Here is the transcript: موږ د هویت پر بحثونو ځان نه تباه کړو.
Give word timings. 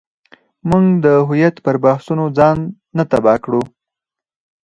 موږ 0.69 0.85
د 1.05 1.05
هویت 1.27 1.55
پر 1.65 1.75
بحثونو 1.83 2.25
ځان 2.37 2.57
نه 2.97 3.03
تباه 3.11 3.37
کړو. 3.43 3.61